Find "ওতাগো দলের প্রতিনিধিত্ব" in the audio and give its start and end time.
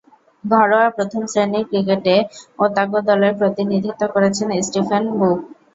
2.59-4.01